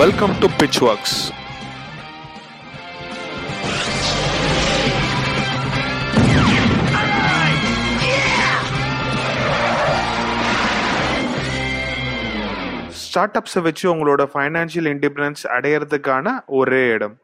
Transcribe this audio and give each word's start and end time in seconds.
Welcome 0.00 0.34
to 0.40 0.48
Pitchworks. 0.50 1.12
ஸ்டார்ட் 13.00 13.36
அப்ஸை 13.36 13.60
வச்சு 13.62 13.84
உங்களோட 13.92 14.24
ஃபைனான்சியல் 14.32 14.88
இண்டிபெண்டன்ஸ் 14.92 15.42
அடையிறதுக்கான 15.56 16.26
ஒரே 16.58 16.82
இடம் 16.94 17.16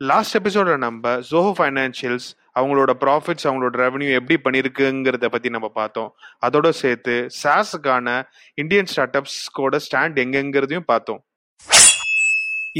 லாஸ்ட் 0.00 0.36
எபிசோட 0.40 0.76
நம்ம 0.76 1.16
ஜோஹோ 1.30 1.52
ஃபைனான்சியல்ஸ் 1.58 2.28
அவங்களோட 2.58 2.92
ப்ராஃபிட்ஸ் 3.04 3.46
அவங்களோட 3.48 3.74
ரெவன்யூ 3.84 4.10
எப்படி 4.20 4.36
பண்ணியிருக்குங்கிறத 4.44 5.28
பற்றி 5.34 5.50
நம்ம 5.56 5.68
பார்த்தோம். 5.80 6.10
அதோட 6.46 6.68
சேர்த்து 6.82 7.14
சாஸுக்கான 7.42 8.16
இந்தியன் 8.62 8.90
ஸ்டார்ட் 8.92 9.18
அப்ஸ்கோட 9.20 9.80
ஸ்டாண்ட் 9.86 10.18
எங்கெங்கிறதையும் 10.24 10.90
பார்த்தோம். 10.92 11.22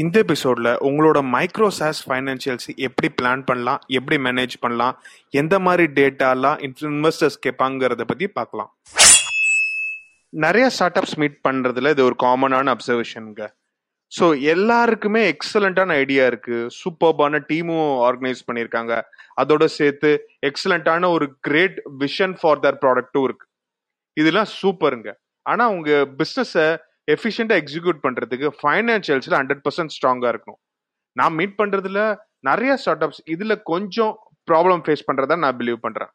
இந்த 0.01 0.15
எபிசோட்ல 0.25 0.69
உங்களோட 0.89 1.19
மைக்ரோ 1.33 1.67
சாஸ் 1.79 1.99
ஃபைனான்சியல்ஸ் 2.09 2.69
எப்படி 2.87 3.09
பிளான் 3.17 3.43
பண்ணலாம் 3.49 3.81
எப்படி 3.97 4.17
மேனேஜ் 4.27 4.55
பண்ணலாம் 4.63 4.95
எந்த 5.41 5.55
மாதிரி 5.65 5.85
டேட்டாலாம் 5.99 6.57
இன்வெஸ்டர்ஸ் 6.67 7.37
கேட்பாங்கிறத 7.45 8.05
பற்றி 8.11 8.27
பார்க்கலாம். 8.39 8.71
நிறைய 10.43 10.67
ஸ்டார்ட் 10.75 10.97
அப்ஸ் 11.01 11.19
மீட் 11.23 11.37
பண்றதுல 11.47 11.91
இது 11.95 12.03
ஒரு 12.09 12.15
காமனான 12.23 12.73
அப்சர்வேஷனுங்க 12.75 13.43
ஸோ 14.17 14.25
எல்லாருக்குமே 14.53 15.21
எக்ஸலண்டான 15.33 15.93
ஐடியா 16.03 16.23
இருக்கு. 16.31 16.57
சூப்பர்பான 16.79 17.39
டீமும் 17.49 17.91
ஆர்கனைஸ் 18.07 18.41
பண்ணியிருக்காங்க 18.47 18.93
அதோட 19.41 19.65
சேர்த்து 19.77 20.09
எக்ஸலண்டான 20.49 21.09
ஒரு 21.15 21.25
கிரேட் 21.47 21.77
விஷன் 22.01 22.35
ஃபார் 22.39 22.61
தர் 22.65 22.79
ப்ராடக்ட்டும் 22.83 23.25
இருக்கு. 23.27 23.45
இதெல்லாம் 24.17 24.49
சூப்பருங்க 24.59 25.11
ஆனா 25.45 25.63
உங்க 25.75 25.91
பிசினஸை 26.19 26.67
எஃபிஷியண்டா 27.15 27.55
எக்ஸிக்யூட் 27.61 28.03
பண்றதுக்கு 28.05 28.49
ஃபைனான்சியல்ஸ்ல 28.59 29.37
ஹண்ட்ரட் 29.39 29.63
பர்சன்ட் 29.65 29.95
ஸ்ட்ராங்கா 29.95 30.29
இருக்கணும். 30.33 30.59
நான் 31.19 31.35
மீட் 31.39 31.57
பண்றதுல 31.61 32.01
நிறைய 32.49 32.75
ஸ்டார்ட் 32.83 33.03
அப்ஸ் 33.07 33.23
இதுல 33.33 33.55
கொஞ்சம் 33.71 34.13
ப்ராப்ளம் 34.47 34.83
ஃபேஸ் 34.85 35.07
பண்றதா 35.09 35.35
நான் 35.45 35.57
பிலீவ் 35.61 35.79
பண்றேன். 35.87 36.11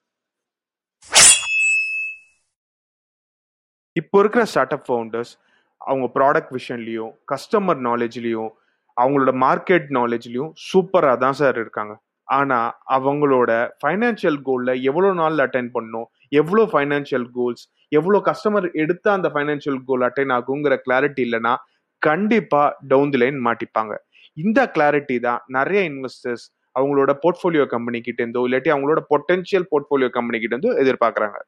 இப்போ 3.96 4.16
இருக்கிற 4.22 4.42
ஸ்டார்ட் 4.50 4.74
அப் 4.76 4.88
ஃபவுண்டர்ஸ் 4.88 5.32
அவங்க 5.80 6.06
ப்ராடக்ட் 6.16 6.52
விஷன்லையும் 6.58 7.12
கஸ்டமர் 7.32 7.80
நாலேஜ்லையும் 7.88 8.50
அவங்களோட 8.96 9.32
மார்க்கெட் 9.46 9.88
நாலேஜ்லையும் 9.98 10.52
சூப்பராக 10.68 11.16
தான் 11.24 11.38
சார் 11.40 11.58
இருக்காங்க. 11.62 11.94
ஆனால் 12.28 12.70
அவங்களோட 12.96 13.50
ஃபைனான்சியல் 13.80 14.38
கோலில் 14.48 14.72
எவ்வளோ 14.90 15.10
நாள் 15.20 15.42
அட்டைன் 15.44 15.70
பண்ணணும் 15.76 16.08
எவ்வளோ 16.40 16.62
ஃபைனான்சியல் 16.72 17.26
கோல்ஸ் 17.36 17.62
எவ்வளோ 17.98 18.18
கஸ்டமர் 18.28 18.66
எடுத்தால் 18.82 19.16
அந்த 19.18 19.28
ஃபைனான்சியல் 19.34 19.78
கோல் 19.88 20.04
அட்டைன் 20.08 20.32
ஆகுங்கிற 20.36 20.74
கிளாரிட்டி 20.86 21.22
இல்லைன்னா 21.26 21.54
கண்டிப்பாக 22.02 22.68
டவுன் 22.90 23.12
தி 23.14 23.20
லைன் 23.22 23.38
மாட்டிப்பாங்க. 23.46 23.94
இந்த 24.36 24.60
கிளாரிட்டி 24.74 25.16
தான் 25.26 25.40
நிறைய 25.56 25.80
இன்வெஸ்டர்ஸ் 25.92 26.44
அவங்களோட 26.76 27.10
போர்ட்ஃபோலியோ 27.22 27.64
கம்பெனி 27.74 27.98
கிட்ட 28.08 28.20
இருந்தோ 28.24 28.42
இல்லாட்டி 28.48 28.70
அவங்களோட 28.74 29.00
பொட்டன்ஷியல் 29.12 29.66
போர்ட்ஃபோலியோ 29.72 30.10
கம்பெனி 30.16 30.38
கிட்ட 30.42 30.54
இருந்தோ 30.56 30.74
எதிர்பார்க்குறாங்க. 30.82 31.38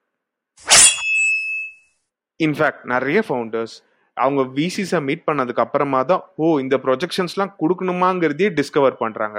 இன்ஃபேக்ட் 2.46 2.82
நிறைய 2.94 3.20
ஃபவுண்டர்ஸ் 3.28 3.76
அவங்க 4.24 4.42
விசிஸை 4.58 5.00
மீட் 5.08 5.26
பண்ணதுக்கு 5.28 5.64
அப்புறமா 5.64 6.00
தான் 6.10 6.22
ஓ 6.44 6.48
இந்த 6.64 6.76
ப்ரொஜெக்ஷன்ஸ்லாம் 6.86 7.54
கொடுக்கணுமாங்கிறதையே 7.62 8.50
டிஸ்கவர் 8.60 8.96
பண்ணுறாங்க 9.02 9.38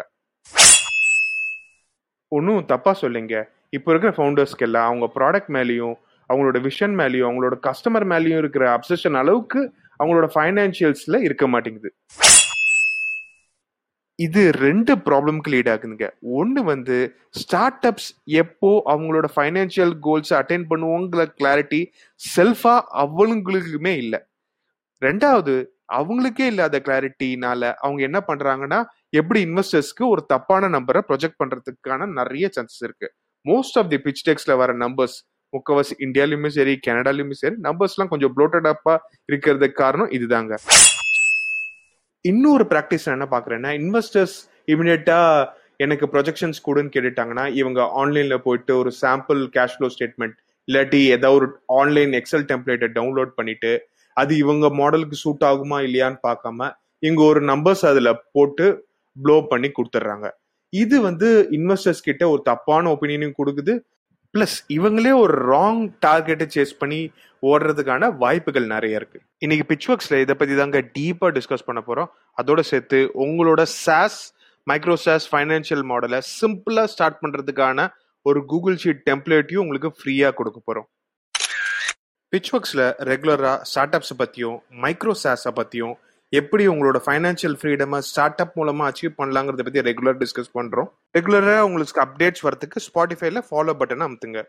ஒன்றும் 2.32 2.68
தப்பாக 2.72 2.96
சொல்லுங்க 3.04 3.36
இப்போ 3.78 3.90
இருக்கிற 3.92 4.12
ஃபவுண்டர்ஸ்க்கு 4.18 4.66
எல்லாம் 4.68 4.88
அவங்க 4.90 5.06
ப்ராடக்ட் 5.18 5.52
மேலேயும் 5.58 5.96
அவங்களோட 6.30 6.58
விஷன் 6.68 6.96
மேலேயும் 7.00 7.28
அவங்களோட 7.30 7.56
கஸ்டமர் 7.68 8.06
மேலேயும் 8.12 8.42
இருக்கிற 8.44 8.66
அப்சஷன் 8.78 9.18
அளவுக்கு 9.22 9.62
அவங்களோட 10.00 10.28
ஃபைனான்சியல்ஸில் 10.36 11.24
இருக்க 11.28 11.46
மாட்டேங்குது. 11.54 11.90
இது 14.20 14.42
ரெண்டு 14.66 14.94
ப்ராப்ளம்க்கு 15.06 15.52
லீட் 15.54 15.70
ஆகுதுங்க. 15.74 16.08
ஒன்று 16.40 16.62
வந்து 16.72 16.98
ஸ்டார்ட் 17.42 17.86
அப்ஸ் 17.90 18.10
எப்போ 18.42 18.72
அவங்களோட 18.94 19.28
ஃபைனான்சியல் 19.36 19.94
கோல்ஸ் 20.08 20.34
அட்டைன் 20.40 20.66
பண்ணுவோங்கிற 20.72 21.24
கிளாரிட்டி 21.40 21.82
செல்ஃபாக 22.22 22.82
அவங்களுக்குமே 23.04 23.94
இல்லை. 24.04 24.20
ரெண்டாவது 25.02 25.54
அவங்களுக்கே 25.94 26.46
இல்லாத 26.46 26.80
கிளாரிட்டினால 26.80 27.74
அவங்க 27.74 28.02
என்ன 28.02 28.24
பண்றாங்கன்னா 28.28 28.84
எப்படி 29.10 29.46
இன்வெஸ்டர்ஸ்க்கு 29.46 30.04
ஒரு 30.08 30.26
தப்பான 30.26 30.70
நம்பரை 30.70 31.02
ப்ரொஜெக்ட் 31.10 31.40
பண்றதுக்கான 31.44 32.08
நிறைய 32.20 32.50
சான்சஸ் 32.56 32.84
இருக்கு. 32.88 33.08
மோஸ்ட் 33.46 33.78
ஆஃப் 33.80 33.90
தி 33.90 33.98
பிச் 33.98 34.24
டெக்ஸ்ல 34.30 34.56
வர 34.58 34.74
நம்பர்ஸ் 34.74 35.18
முக்கவாசி 35.54 35.94
இந்தியாலையுமே 36.00 36.48
சரி 36.48 36.80
கனடாலையுமே 36.88 37.32
சரி 37.32 37.56
நம்பர்ஸ்லாம் 37.64 38.08
கொஞ்சம் 38.08 38.34
ப்ளோட்டட் 38.38 38.68
அப்பா 38.68 38.94
இருக்கிறதுக்கு 39.32 39.72
காரணம் 39.72 40.10
இதுதாங்க. 40.10 40.54
இன்னொரு 42.22 42.64
ப்ராக்டிஸ் 42.64 43.06
என்ன 43.06 43.28
பாக்குறேன்னா 43.32 43.70
இன்வெஸ்டர்ஸ் 43.82 44.38
இமிடியட்டா 44.68 45.20
எனக்கு 45.78 46.06
ப்ரொஜெக்ஷன்ஸ் 46.06 46.64
கூடன்னு 46.66 46.94
கேட்டுட்டாங்கன்னா 46.96 47.46
இவங்க 47.54 47.82
ஆன்லைன்ல 48.02 48.38
போயிட்டு 48.38 48.78
ஒரு 48.78 48.92
சாம்பிள் 49.02 49.42
கேஷ் 49.56 49.76
ஃப்ளோ 49.78 49.88
ஸ்டேட்மெண்ட் 49.96 50.36
இல்லாட்டி 50.68 51.00
ஏதாவது 51.16 51.38
ஒரு 51.38 51.48
ஆன்லைன் 51.66 52.12
எக்ஸல் 52.12 52.46
டெம்ப்ளேட்டை 52.52 52.90
டவுன்லோட் 52.98 53.32
பண்ணிட்டு 53.36 53.72
அது 54.14 54.32
இவங்க 54.44 54.68
மாடலுக்கு 54.80 55.18
சூட் 55.24 55.46
ஆகுமா 55.52 55.78
இல்லையான்னு 55.88 56.20
பார்க்காம 56.28 56.70
இங்க 57.08 57.22
ஒரு 57.32 57.42
நம்பர்ஸ் 57.52 57.84
அதுல 57.92 58.10
போட்டு 58.36 58.66
ப்ளோ 59.16 59.36
பண்ணி 59.52 59.70
கொடுத்துட்றாங்க. 59.78 60.28
இது 60.74 60.96
வந்து 61.08 61.30
இன்வெஸ்டர்ஸ் 61.58 62.06
கிட்ட 62.08 62.24
ஒரு 62.34 62.42
தப்பான 62.50 62.92
ஒப்பீனியனும் 62.96 63.38
கொடுக்குது. 63.40 63.74
பிளஸ் 64.34 64.58
இவங்களே 64.76 65.14
ஒரு 65.24 65.36
ராங் 65.52 65.82
டார்கெட்டை 66.06 66.46
சேஸ் 66.56 66.74
பண்ணி 66.82 67.00
ஓடுறதுக்கான 67.44 68.10
வாய்ப்புகள் 68.22 68.68
நிறைய 68.74 69.00
இருக்கு. 69.00 69.20
இன்னைக்கு 69.44 69.66
பிச்ஒர்க்ஸ்ல 69.72 70.20
இதை 70.24 70.36
பத்தி 70.42 70.56
தாங்க 70.60 70.80
டீப்பா 70.98 71.30
டிஸ்கஸ் 71.38 71.68
பண்ண 71.70 71.82
போறோம். 71.88 72.12
அதோட 72.42 72.60
சேர்த்து 72.72 73.00
உங்களோட 73.26 73.62
சாஸ் 73.86 74.22
மைக்ரோ 74.68 74.96
சாஸ் 75.06 75.28
ஃபைனான்சியல் 75.32 75.84
மாடலை 75.92 76.20
சிம்பிளா 76.40 76.84
ஸ்டார்ட் 76.94 77.22
பண்றதுக்கான 77.24 77.88
ஒரு 78.26 78.40
கூகுள் 78.52 78.80
ஷீட் 78.84 79.04
டெம்ப்ளேட்டையும் 79.10 79.64
உங்களுக்கு 79.66 79.90
ஃப்ரீயா 80.00 80.30
கொடுக்க 80.40 80.60
போறோம். 80.68 80.88
பிச் 82.34 82.50
ஒர்க்ஸில் 82.56 82.84
ரெகுலராக 83.10 83.64
ஸ்டார்ட் 83.70 83.96
அப்ஸை 83.98 84.16
பற்றியும் 84.20 84.58
மைக்ரோ 84.84 85.14
சாஸை 85.24 85.52
பற்றியும் 85.58 85.96
எப்படி 86.34 86.64
உங்களோட 86.74 86.98
ஃபைனான்சியல் 87.06 87.58
ஃப்ரீடமை 87.60 88.00
ஸ்டார்ட் 88.10 88.42
அப் 88.44 88.56
மூலமாக 88.60 88.90
அச்சீவ் 88.92 89.18
பண்ணலாங்கிறத 89.20 89.64
பற்றி 89.68 89.82
ரெகுலர் 89.90 90.20
டிஸ்கஸ் 90.22 90.56
பண்ணுறோம் 90.58 90.90
ரெகுலராக 91.18 91.66
உங்களுக்கு 91.68 92.04
அப்டேட்ஸ் 92.06 92.46
வரதுக்கு 92.48 92.86
ஸ்பாட்டிஃபைல 92.88 93.42
ஃபாலோ 93.50 93.76
பட்டனை 93.82 94.06
அமுத்துங்க. 94.08 94.42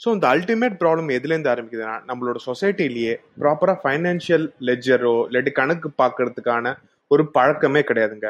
ஸோ 0.00 0.10
இந்த 0.16 0.26
அல்டிமேட் 0.34 0.76
ப்ராப்ளம் 0.80 1.10
எதுலேருந்து 1.16 1.50
ஆரம்பிக்குதுன்னா 1.50 1.96
நம்மளோட 2.06 2.38
சொசைட்டிலேயே 2.46 3.12
ப்ராப்பராக 3.42 3.78
ஃபைனான்ஷியல் 3.82 4.46
லெஜரோ 4.68 5.16
இல்லாட்டி 5.28 5.52
கணக்கு 5.58 5.88
பார்க்கறதுக்கான 6.02 6.72
ஒரு 7.12 7.24
பழக்கமே 7.36 7.80
கிடையாதுங்க. 7.90 8.28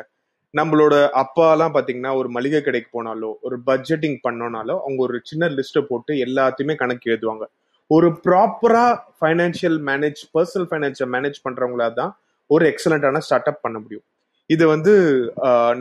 நம்மளோட 0.54 0.94
அப்பாலாம் 1.22 1.75
பார்த்தீங்கன்னா 1.75 2.12
ஒரு 2.20 2.28
மளிகை 2.37 2.60
கடைக்கு 2.65 2.91
போனாலோ 2.97 3.31
ஒரு 3.47 3.56
பட்ஜெட்டிங் 3.69 4.16
பண்ணோனாலோ 4.26 4.75
அவங்க 4.84 5.00
ஒரு 5.06 5.19
சின்ன 5.31 5.48
லிஸ்ட்டை 5.59 5.82
போட்டு 5.91 6.15
எல்லாத்தையுமே 6.26 6.75
கணக்கு 6.82 7.10
எழுதுவாங்க. 7.10 7.44
ஒரு 7.91 8.09
ப்ராப்பரா 8.26 8.84
financial 9.19 9.78
manage 9.88 10.21
personal 10.37 10.69
financial 10.71 11.10
manage 11.15 11.38
பண்றவங்களா 11.47 11.88
தான் 12.00 12.12
ஒரு 12.50 12.65
எக்ஸலண்டான 12.72 13.22
ஸ்டார்ட் 13.26 13.50
அப் 13.50 13.65
பண்ண 13.65 13.78
முடியும். 13.84 14.04
இது 14.50 14.65
வந்து 14.75 14.92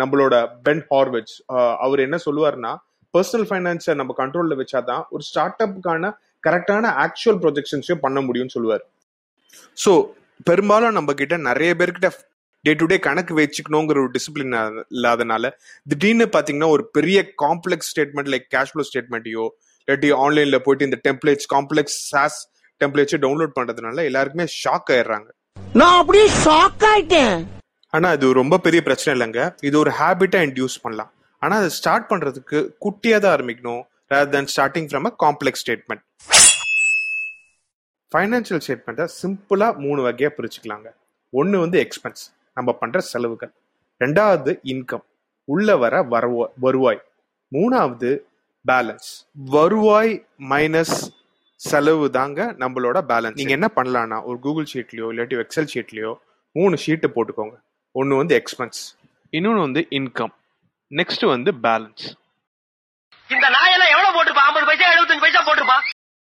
நம்மளோட 0.02 0.36
பென் 0.66 0.84
ஹார்வெஜ் 0.92 1.34
அவர் 1.86 2.06
என்ன 2.08 2.18
சொல்லுவார்னா 2.26 2.72
பர்சனல் 3.14 3.48
ஃபைனான்ஸை 3.50 3.94
நம்ம 4.02 4.12
கண்ட்ரோல்ல 4.20 4.56
வச்சாதான் 4.62 5.04
ஒரு 5.14 5.24
ஸ்டார்ட் 5.30 5.64
அப்புக்கான 5.66 6.12
கரெக்டான 6.48 6.92
ஆக்சுவல் 7.06 7.40
ப்ரொஜெக்ஷன்ஸையும் 7.44 8.04
பண்ண 8.06 8.20
முடியும்னு 8.28 8.56
சொல்லுவார். 8.58 8.84
ஸோ 9.78 9.92
பெரும்பாலும் 10.50 10.96
நம்ம 10.98 11.14
கிட்ட 11.22 11.36
நிறைய 11.50 11.72
பேர்கிட்ட 11.80 12.10
டே 12.66 12.72
டு 12.80 12.86
டே 12.86 12.98
கணக்கு 13.06 13.34
வச்சுக்கணுங்கிற 13.38 14.00
ஒரு 14.04 14.12
டிசிப்ளின் 14.16 14.56
இல்லாதனால 14.96 15.46
திடீர்னு 15.92 16.26
பார்த்தீங்கன்னா 16.34 16.70
ஒரு 16.76 16.84
பெரிய 16.98 17.20
complex 17.44 17.90
statement 17.92 18.30
like 18.34 18.46
cash 18.56 18.72
flow 18.72 18.84
ஸ்டேட்மெண்ட்டையோ 18.90 19.46
இல்லாட்டி 19.88 20.10
ஆன்லைன்ல 20.24 20.58
போயிட்டு 20.66 20.88
இந்த 20.90 20.98
டெம்ப்ளேட்ஸ் 21.08 21.48
காம்ப்ளெக்ஸ் 21.54 21.96
சாஸ் 22.10 22.38
டெம்ப்ளேட்ஸை 22.82 23.20
டவுன்லோட் 23.24 23.56
பண்றதுனால 23.58 24.04
எல்லாருக்குமே 24.10 24.46
ஷாக் 24.62 24.92
ஆயிடுறாங்க. 24.96 25.28
நான் 25.80 25.98
அப்படியே 26.02 26.28
ஷாக் 26.44 26.84
ஆயிட்டேன். 26.92 27.40
ஆனா 27.94 28.10
இது 28.18 28.28
ரொம்ப 28.42 28.60
பெரிய 28.66 28.82
பிரச்சனை 28.88 29.14
இல்லைங்க. 29.16 29.42
இது 29.68 29.76
ஒரு 29.84 29.92
ஹேபிட்டா 30.00 30.42
இன்டியூஸ் 30.48 30.76
பண்ணலாம். 30.84 31.12
ஆனா 31.42 31.56
அதை 31.62 31.72
ஸ்டார்ட் 31.80 32.08
பண்றதுக்கு 32.12 32.60
குட்டியா 32.86 33.18
தான் 33.24 33.34
ஆரம்பிக்கணும் 33.38 33.82
rather 34.14 34.32
than 34.36 34.50
starting 34.54 34.90
from 34.92 35.08
a 35.10 35.14
complex 35.24 35.64
statement 35.64 36.04
financial 38.12 38.62
ஸ்டேட்மெண்ட்டை 38.66 39.08
சிம்பிளா 39.22 39.70
மூணு 39.86 40.00
வகையா 40.08 40.32
பிரிச்சுக்கலாங்க. 40.38 40.88
ஒன்று 41.34 41.58
வந்து 41.66 41.78
எக்ஸ்பென்ஸ் 41.86 42.24
நம்ம 42.58 42.74
பண்ற 42.74 43.00
செலவுகள். 43.00 43.52
ரெண்டாவது 44.02 44.52
இன்கம் 44.74 45.06
உள்ள 45.48 45.78
வர 45.78 45.96
வரவா 46.14 46.46
வருவாய். 46.66 47.02
மூணாவது 47.52 48.10
பேலன்ஸ் 48.66 49.10
வருவாய் 49.34 50.14
மைனஸ் 50.50 50.98
செலவு 51.56 52.10
தாங்க 52.10 52.40
நம்மளோட 52.60 52.98
பேலன்ஸ் 53.12 53.40
நீங்க 53.40 53.52
என்ன 53.52 53.70
பண்ணலாம்னா 53.76 54.18
ஒரு 54.24 54.40
கூகுள் 54.40 54.68
ஷீட்லயோ 54.74 55.08
இல்லாட்டி 55.14 55.38
எக்ஸல் 55.44 55.72
ஷீட்லயோ 55.74 56.12
மூணு 56.56 56.76
ஷீட்டு 56.86 57.08
போட்டுக்கோங்க. 57.16 57.56
ஒன்று 57.96 58.16
வந்து 58.16 58.36
எக்ஸ்பென்ஸ் 58.42 58.82
இன்னொன்று 59.30 59.62
வந்து 59.62 59.82
இன்கம் 60.00 60.34
நெக்ஸ்ட் 60.92 61.26
வந்து 61.26 61.52
பேலன்ஸ் 61.66 62.06
இந்த 63.30 63.48
நாயெல்லாம் 63.56 63.92
எவ்வளவு 63.96 64.14
போட்டிருப்பா 64.16 64.46
ஐம்பது 64.50 64.66
பைசா 64.66 64.88
எழுபத்தஞ்சு 64.94 65.26
பைசா 65.26 65.42
போட்டிருப்பா 65.48 65.78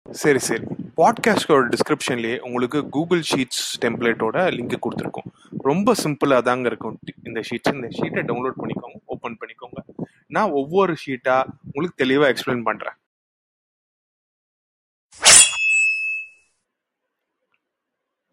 சரி 0.05 0.39
சரி. 0.39 0.65
பாட்காஸ்டோட 0.99 1.63
டிஸ்கிரிப்ஷன்லேயே 1.73 2.37
உங்களுக்கு 2.39 2.89
கூகுள் 2.89 3.21
ஷீட்ஸ் 3.29 3.65
டெம்ப்ளேட்டோட 3.83 4.37
லிங்க் 4.55 4.73
கொடுத்துருக்கோம். 4.85 5.29
ரொம்ப 5.67 5.93
சிம்பிளாக 6.03 6.41
தாங்க 6.41 6.67
இருக்கும். 6.67 6.99
இந்த 7.23 7.39
ஷீட்ஸ் 7.49 7.73
இந்த 7.73 7.89
ஷீட்டை 7.97 8.23
டவுன்லோட் 8.29 8.57
பண்ணிக்கோங்க 8.61 8.97
ஓப்பன் 9.05 9.37
பண்ணிக்கோங்க. 9.41 9.79
நான் 10.27 10.49
ஒவ்வொரு 10.51 10.95
ஷீட்டாக 11.05 11.45
உங்களுக்கு 11.63 12.01
தெளிவாக 12.03 12.33
எக்ஸ்பிளைன் 12.33 12.65
பண்ணுறேன் 12.69 12.97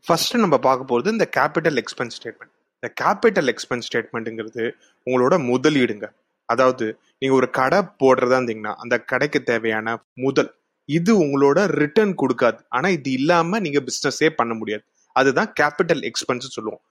ஃபர்ஸ்ட் 0.07 0.37
நம்ம 0.37 0.59
பார்க்க 0.59 0.91
போகிறது 0.91 1.15
இந்த 1.17 1.29
கேபிட்டல் 1.37 1.79
எக்ஸ்பென்ஸ் 1.83 2.17
ஸ்டேட்மெண்ட் 2.19 2.55
இந்த 2.77 2.89
கேபிட்டல் 3.03 3.49
எக்ஸ்பென்ஸ் 3.53 3.87
ஸ்டேட்மெண்ட்டுங்கிறது 3.89 4.65
உங்களோட 5.07 5.35
முதலீடுங்க. 5.51 6.07
அதாவது 6.49 6.87
நீங்கள் 7.19 7.39
ஒரு 7.39 7.51
கடை 7.51 7.79
போடுறதா 7.79 8.37
இருந்தீங்கன்னா 8.41 8.75
அந்த 8.75 8.97
கடைக்கு 9.01 9.43
தேவையான 9.43 9.97
முதல் 10.15 10.51
இது 10.89 11.13
உங்களோட 11.25 11.59
ரிட்டர்ன் 11.83 12.13
கொடுக்காது. 12.23 12.59
ஆனா 12.77 12.89
இது 12.99 13.11
இல்லாம 13.19 13.61
நீங்க 13.65 13.81
பிசினஸே 13.89 14.29
பண்ண 14.41 14.53
முடியாது. 14.61 14.85
அதுதான் 15.17 15.51
கேபிட்டல் 15.61 16.03
எக்ஸ்பென்ஸ் 16.11 16.55
சொல்லுவோம். 16.57 16.83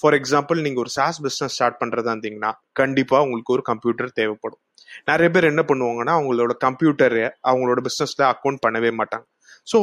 ஃபார் 0.00 0.16
எக்ஸாம்பிள் 0.18 0.58
நீங்க 0.64 0.78
ஒரு 0.84 0.90
சாஸ் 0.96 1.18
பிசினஸ் 1.24 1.54
ஸ்டார்ட் 1.56 1.80
பண்றதா 1.80 2.12
இருந்தீங்கன்னா 2.14 2.50
கண்டிப்பா 2.80 3.16
உங்களுக்கு 3.24 3.54
ஒரு 3.56 3.62
கம்ப்யூட்டர் 3.70 4.16
தேவைப்படும். 4.20 4.60
நிறைய 5.10 5.28
பேர் 5.34 5.50
என்ன 5.50 5.62
பண்ணுவாங்கன்னா 5.70 6.14
அவங்களோட 6.18 6.52
கம்ப்யூட்டரை 6.66 7.24
அவங்களோட 7.50 7.80
பிசினஸ்ல 7.88 8.22
அக்கௌண்ட் 8.32 8.62
பண்ணவே 8.66 8.90
மாட்டாங்க. 9.00 9.26
ஸோ 9.70 9.78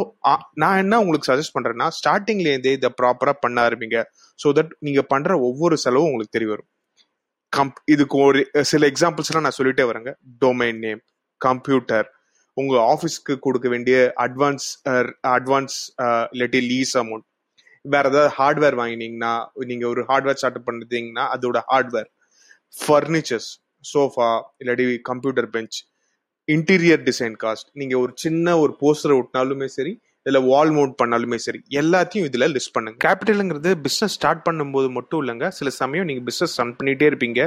நான் 0.62 0.80
என்ன 0.84 1.00
உங்களுக்கு 1.02 1.30
சஜஸ்ட் 1.32 1.56
பண்றேன்னா 1.58 1.88
ஸ்டார்டிங்லேருந்தே 2.00 2.74
இதை 2.78 2.90
ப்ராப்பரா 3.02 3.34
பண்ண 3.44 3.58
ஆரம்பிங்க. 3.68 4.00
ஸோ 4.40 4.50
தட் 4.58 4.74
நீங்க 4.88 5.02
பண்ற 5.14 5.32
ஒவ்வொரு 5.50 5.78
செலவும் 5.86 6.10
உங்களுக்கு 6.10 6.36
தெரிய 6.38 6.50
வரும். 6.54 6.70
கம்ப் 7.54 7.80
இதுக்கு 7.94 8.18
ஒரு 8.28 8.40
சில 8.72 8.88
எக்ஸாம்பிள்ஸ்லாம் 8.92 9.46
நான் 9.48 9.60
சொல்லிட்டே 9.60 9.86
வரேங்க. 9.92 10.12
டொமைன் 10.44 10.82
நேம் 10.86 11.02
கம்ப்யூட்டர் 11.42 12.08
உங்க 12.62 12.76
ஆஃபீஸ்க்கு 12.94 13.34
கொடுக்க 13.46 13.68
வேண்டிய 13.74 13.98
அட்வான்ஸ் 14.26 14.68
அட்வான்ஸ் 15.36 15.78
இல்லாட்டி 16.34 16.62
லீஸ் 16.72 16.94
அமௌண்ட் 17.02 17.26
வேற 17.96 18.06
ஏதாவது 18.12 18.32
ஹார்ட்வேர் 18.40 18.78
வாங்கினீங்கன்னா 18.82 19.34
நீங்க 19.72 19.86
ஒரு 19.94 20.02
ஹார்ட்வேர் 20.10 20.40
ஸ்டார்ட் 20.42 20.66
பண்ணுறீங்கன்னா 20.70 21.26
அதோட 21.36 21.60
ஹார்ட்வேர் 21.72 22.10
ஃபர்னிச்சர்ஸ் 22.74 23.52
சோஃபா 23.92 24.32
இல்லாட்டி 24.64 24.88
computer 25.12 25.50
bench 25.56 25.78
interior 26.48 27.02
design 27.10 27.38
cost 27.44 27.70
நீங்க 27.80 27.96
ஒரு 28.04 28.12
சின்ன 28.26 28.58
ஒரு 28.64 28.74
போஸ்டர் 28.82 29.16
ஒட்டினாலுமே 29.20 29.68
சரி 29.78 29.94
இல்ல 30.26 30.40
வால் 30.52 30.72
மவுண்ட் 30.76 30.96
பண்ணாலுமே 31.02 31.38
சரி 31.44 31.60
எல்லாத்தையும் 31.82 32.26
இதுல 32.30 32.48
லிஸ்ட் 32.56 32.74
பண்ணுங்க. 32.76 32.98
கேபிட்டலுங்கிறது 33.06 33.72
பிசினஸ் 33.86 34.16
ஸ்டார்ட் 34.18 34.42
பண்ணும்போது 34.48 34.88
மட்டும் 34.98 35.22
இல்லைங்க. 35.24 35.48
சில 35.60 35.70
சமயம் 35.82 36.08
நீங்க 36.10 36.24
பிசினஸ் 36.30 36.56
ரன் 36.60 36.74
பண்ணிட்டே 36.80 37.08
இருப்பீங்க. 37.12 37.42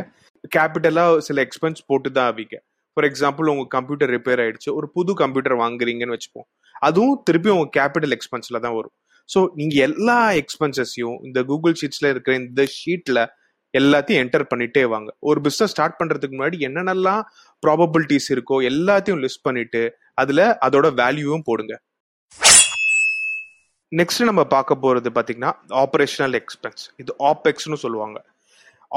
கேபிட்டலா 0.57 1.05
சில 1.27 1.45
எக்ஸ்பென்ஸ் 1.47 1.81
போட்டு 1.91 2.11
தான் 2.19 2.29
ஆவீங்க. 2.33 2.57
ஃபார் 2.97 3.07
எக்ஸாம்பிள் 3.11 3.51
உங்க 3.53 3.65
கம்ப்யூட்டர் 3.77 4.13
ரிப்பேர் 4.17 4.41
ஆயிடுச்சு. 4.45 4.71
ஒரு 4.79 4.87
புது 4.97 5.15
கம்ப்யூட்டர் 5.23 5.57
வாங்குறீங்கன்னு 5.65 6.17
வச்சுப்போம். 6.17 6.49
அதுவும் 6.89 7.19
திருப்பி 7.29 7.51
உங்க 7.57 7.69
கேபிட்டல் 7.79 8.15
எக்ஸ்பென்ஸ்ல 8.17 8.61
தான் 8.65 8.77
வரும். 8.79 8.95
ஸோ 9.29 9.41
நீங்க 9.59 9.75
எல்லா 9.89 10.19
எக்ஸ்பென்சஸையும் 10.43 11.19
இந்த 11.27 11.39
கூகுள் 11.51 11.77
ஷீட்ஸ்ல 11.81 12.09
இருக்கிற 12.13 12.35
இந்த 12.45 12.63
ஷீட்ல 12.79 13.21
எல்லாத்தையும் 13.75 14.23
என்டர் 14.25 14.45
பண்ணிட்டே 14.53 14.83
வாங்க. 14.93 15.11
ஒரு 15.29 15.39
பிஸ்னஸ் 15.45 15.73
ஸ்டார்ட் 15.75 15.99
பண்றதுக்கு 15.99 16.37
முன்னாடி 16.37 16.59
என்னென்னலாம் 16.69 17.23
ப்ராபபிலிட்டிஸ் 17.67 18.29
இருக்கோ 18.35 18.57
எல்லாத்தையும் 18.71 19.23
லிஸ்ட் 19.25 19.47
பண்ணிட்டு 19.49 19.83
அதுல 20.23 20.41
அதோட 20.67 20.89
வேல்யூவும் 21.03 21.47
போடுங்க. 21.51 21.75
நெக்ஸ்ட் 23.99 24.29
நம்ம 24.31 24.43
பார்க்க 24.55 24.83
போறது 24.83 25.09
பாத்தீங்கன்னா 25.19 25.53
ஆப்ரேஷனல் 25.85 26.35
எக்ஸ்பென்ஸ் 26.41 26.83
இது 27.03 27.13
ஆப்எக்ஸ்னு 27.31 27.79
சொல்லுவாங்க. 27.85 28.19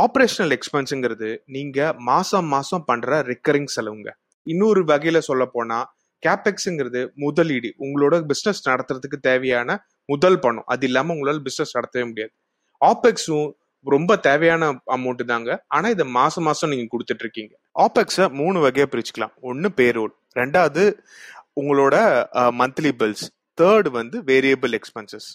ஆப்ரேஷனல் 0.01 0.54
எக்ஸ்பென்ஸுங்கிறது 0.56 1.30
நீங்கள் 1.56 1.98
மாதம் 2.10 2.48
மாதம் 2.54 2.86
பண்ணுற 2.88 3.19
ரிக்கரிங் 3.31 3.72
செலவுங்க. 3.75 4.10
இன்னொரு 4.48 4.81
வகையில் 4.92 5.25
சொல்ல 5.28 5.44
போனால் 5.56 5.86
கேபெக்ஸுங்கிறது 6.24 7.01
முதலீடு. 7.24 7.69
உங்களோட 7.86 8.16
பிஸ்னஸ் 8.31 8.62
நடத்துறதுக்கு 8.69 9.18
தேவையான 9.30 9.78
முதல் 10.12 10.40
பணம். 10.45 10.68
அது 10.74 10.86
இல்லாமல் 10.90 11.16
உங்களால் 11.16 11.44
பிஸ்னஸ் 11.48 11.75
நடத்தவே 11.78 12.06
முடியாது. 12.12 12.34
ஆபெக்ஸும் 12.81 13.48
ரொம்ப 13.86 14.12
தேவையான 14.28 14.63
அமௌண்ட் 14.95 15.24
தாங்க. 15.31 15.51
ஆனா 15.75 15.88
இதை 15.96 16.06
மாசம் 16.19 16.48
மாசம் 16.50 16.72
நீங்க 16.74 16.88
கொடுத்துட்டு 16.94 17.24
இருக்கீங்க 17.25 17.54
ஆப்எக்ஸ 17.86 18.28
மூணு 18.42 18.57
வகையா 18.66 18.88
பிரிச்சுக்கலாம். 18.94 19.36
ஒன்னு 19.51 19.69
பேரோல் 19.80 20.13
ரெண்டாவது 20.42 20.84
உங்களோட 21.62 21.96
மந்த்லி 22.62 22.92
பில்ஸ் 23.01 23.25
தேர்ட் 23.62 23.89
வந்து 24.00 24.18
வேரியபிள் 24.30 24.75
எக்ஸ்பென்சஸ் 24.80 25.28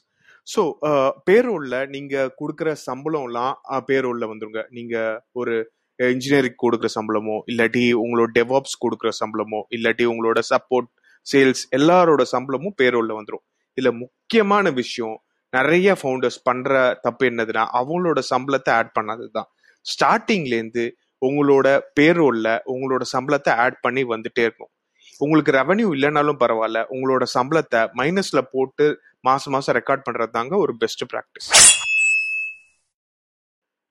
ஸோ 0.49 0.61
uh, 0.89 1.11
பேரோல்ல 1.27 1.75
நீங்க 1.87 2.15
கொடுக்குற 2.41 2.69
சம்பளம்லாம் 2.85 3.55
பேரோல்ல 3.89 4.25
வந்துருங்க. 4.31 4.61
நீங்க 4.71 4.97
ஒரு 5.33 5.55
இன்ஜினியரிங் 5.99 6.56
கொடுக்குற 6.56 6.89
சம்பளமோ 6.95 7.37
இல்லாட்டி 7.50 7.83
உங்களோட 8.03 8.31
டெவாப்ஸ் 8.31 8.77
கொடுக்குற 8.79 9.11
சம்பளமோ 9.21 9.61
இல்லாட்டி 9.77 10.05
உங்களோட 10.05 10.41
சப்போர்ட் 10.50 10.89
சேல்ஸ் 11.27 11.62
எல்லாரோட 11.71 12.23
சம்பளமும் 12.35 12.77
பேரோல்ல 12.79 13.15
வந்துடும் 13.19 13.45
இதுல 13.79 13.91
முக்கியமான 13.97 14.71
விஷயம் 14.73 15.17
நிறைய 15.53 15.89
ஃபவுண்டர்ஸ் 15.99 16.41
பண்ற 16.43 16.71
தப்பு 17.03 17.27
என்னதுன்னா 17.31 17.65
அவங்களோட 17.79 18.21
சம்பளத்தை 18.31 18.73
ஆட் 18.75 18.95
பண்ணது 18.95 19.27
தான் 19.31 19.49
ஸ்டார்டிங்லேருந்து 19.87 20.85
உங்களோட 21.23 21.69
பேரோல்ல 21.99 22.49
உங்களோட 22.67 23.05
சம்பளத்தை 23.15 23.53
ஆட் 23.65 23.79
பண்ணி 23.81 24.03
வந்துட்டே 24.05 24.43
இருக்கும் 24.49 24.73
உங்களுக்கு 25.20 25.53
ரெவன்யூ 25.53 25.88
இல்லைனாலும் 25.94 26.41
பரவாயில்ல 26.41 26.87
உங்களோட 26.87 27.23
சம்பளத்தை 27.35 27.88
மைனஸ்ல 27.94 28.41
போட்டு 28.41 28.87
மாசம் 29.20 29.53
மாசம் 29.53 29.75
ரெக்கார்ட் 29.75 30.06
பண்றது 30.09 30.31
தாங்க 30.31 30.56
ஒரு 30.56 30.76
பெஸ்ட் 30.76 31.05
ப்ராக்டிஸ் 31.12 31.49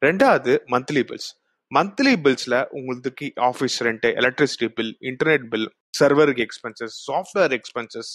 ரெண்டாவது 0.04 0.54
மந்த்லி 0.72 1.04
பில்ஸ் 1.04 1.30
மந்த்லி 1.72 2.14
பில்ஸ்ல 2.16 2.66
உங்களுக்கு 2.72 3.34
office 3.38 3.84
rent 3.84 4.06
electricity 4.06 4.68
bill 4.68 4.98
internet 5.02 5.48
bill 5.50 5.68
சர்வருக்கு 6.00 6.42
எக்ஸ்பென்சஸ் 6.42 6.96
சாஃப்ட்வேர் 7.06 7.54
எக்ஸ்பென்சஸ் 7.54 8.12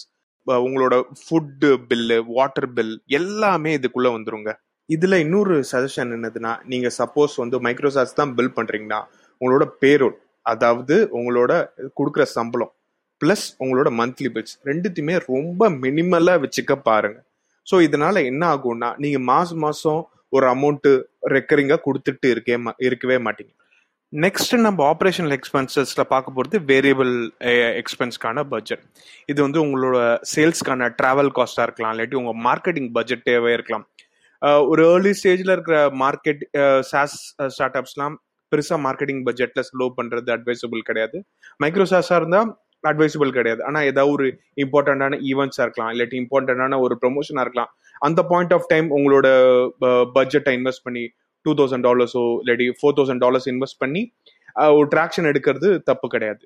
உங்களோட 0.47 0.95
ஃபுட்டு 1.19 1.69
பில்லு 1.87 2.17
வாட்டர் 2.27 2.73
பில் 2.73 3.01
எல்லாமே 3.07 3.77
இதுக்குள்ள 3.77 4.07
வந்துருங்க. 4.15 4.51
இதுல 4.89 5.19
இன்னொரு 5.19 5.63
சஜஷன் 5.71 6.11
என்னதுன்னா 6.13 6.57
நீங்க 6.63 6.87
சப்போஸ் 6.97 7.35
வந்து 7.35 7.59
மைக்ரோசாஃப்ட் 7.59 8.15
தான் 8.15 8.35
பில் 8.35 8.55
பண்றீங்கன்னா 8.55 8.99
உங்களோட 9.41 9.65
பேரோல் 9.79 10.17
அதாவது 10.41 10.95
உங்களோட 11.11 11.51
கொடுக்குற 11.95 12.23
சம்பளம் 12.23 12.73
பிளஸ் 13.23 13.45
உங்களோட 13.63 13.91
மந்த்லி 13.99 14.31
பில்ஸ் 14.37 14.55
ரெண்டுத்தையுமே 14.69 15.17
ரொம்ப 15.31 15.69
மினிமலாக 15.83 16.43
வச்சுக்க 16.45 16.73
பாருங்க. 16.89 17.19
ஸோ 17.67 17.75
இதனால 17.87 18.25
என்ன 18.29 18.43
ஆகும்னா 18.53 18.91
நீங்க 19.03 19.19
மாசம் 19.33 19.61
மாசம் 19.65 20.01
ஒரு 20.35 20.45
அமௌண்ட்டு 20.53 20.91
ரெக்கரிங்காக 21.33 21.83
கொடுத்துட்டு 21.87 22.27
இருக்கே 22.35 22.55
இருக்கவே 22.87 23.17
மாட்டீங்க. 23.25 23.51
நெக்ஸ்ட் 24.13 24.53
நம்ம 24.65 24.79
ஆப்ரேஷனல் 24.93 25.33
எக்ஸ்பென்சஸில் 25.35 26.09
பார்க்க 26.11 26.35
போகிறது 26.37 26.57
வேரியபிள் 26.71 27.13
எக்ஸ்பென்ஸ்க்கான 27.81 28.43
பட்ஜெட் 28.51 28.83
இது 29.31 29.39
வந்து 29.45 29.59
உங்களோட 29.65 29.97
சேல்ஸ்க்கான 30.33 30.89
ட்ராவல் 30.99 31.31
காஸ்ட்டாக 31.37 31.67
இருக்கலாம் 31.67 31.93
இல்லாட்டி 31.95 32.19
உங்கள் 32.21 32.37
மார்க்கெட்டிங் 32.47 32.89
பட்ஜெட்டேவே 32.97 33.53
இருக்கலாம். 33.57 33.85
ஒரு 34.71 34.81
ஏர்லி 34.91 35.13
ஸ்டேஜில் 35.19 35.53
இருக்கிற 35.55 35.77
மார்க்கெட் 36.03 36.43
சாஸ் 36.91 37.17
ஸ்டார்ட் 37.55 37.79
அப்ஸ்லாம் 37.81 38.17
பெருசாக 38.51 38.79
மார்க்கெட்டிங் 38.87 39.23
பட்ஜெட்டில் 39.27 39.67
ஸ்லோ 39.69 39.85
பண்ணுறது 39.99 40.29
அட்வைசபிள் 40.35 40.87
கிடையாது. 40.89 41.17
மைக்ரோசாஸாக 41.63 42.19
இருந்தால் 42.21 42.51
அட்வைசபிள் 42.89 43.31
கிடையாது. 43.37 43.61
ஆனால் 43.67 43.87
ஏதாவது 43.91 44.13
ஒரு 44.15 44.27
இம்பார்ட்டண்டான 44.63 45.19
ஈவெண்ட்ஸாக 45.31 45.65
இருக்கலாம் 45.67 45.91
இல்லாட்டி 45.95 46.17
இம்பார்ட்டண்டான 46.23 46.79
ஒரு 46.85 46.95
ப்ரொமோஷனாக 47.03 47.45
இருக்கலாம். 47.45 47.71
அந்த 48.07 48.19
பாயிண்ட் 48.31 48.55
ஆஃப் 48.57 48.67
டைம் 48.73 48.87
உங்களோட 48.97 49.27
பட்ஜெட்டை 50.17 50.53
இன்வெஸ்ட் 50.59 50.85
பண்ணி 50.87 51.05
டூ 51.45 51.53
தௌசண்ட் 51.59 51.85
டாலர்ஸோ 51.89 52.23
இல்லாட்டி 52.41 52.67
ஃபோர் 52.79 52.97
தௌசண்ட் 52.99 53.23
டாலர்ஸ் 53.25 53.47
இன்வெஸ்ட் 53.53 53.79
பண்ணி 53.83 54.01
ஒரு 54.77 54.87
ட்ராக்ஷன் 54.93 55.27
எடுக்கிறது 55.31 55.69
தப்பு 55.89 56.07
கிடையாது. 56.13 56.43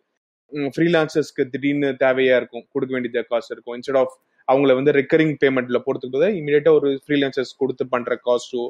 ஃப்ரீலான்சர்ஸ்க்கு 0.75 1.43
திடீர்னு 1.53 1.89
தேவையாக 2.03 2.39
இருக்கும் 2.41 2.65
கொடுக்க 2.73 2.91
வேண்டிய 2.95 3.23
காசு 3.31 3.49
இருக்கும். 3.53 3.75
இன்ஸ்டெட் 3.77 3.99
ஆஃப் 4.01 4.13
அவங்கள 4.47 4.73
வந்து 4.79 4.91
ரெக்கரிங் 4.97 5.33
பேமெண்ட்ல 5.41 5.77
போகிறதுக்கு 5.85 6.13
பதிலாக 6.13 6.37
இமீடியட்டா 6.41 6.73
ஒரு 6.79 6.89
ஃப்ரீலான்சர்ஸ் 7.05 7.51
கொடுத்து 7.61 7.85
பண்ற 7.93 8.15
காஸ்ட்டோ 8.27 8.63